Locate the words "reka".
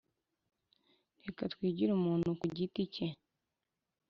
1.23-1.43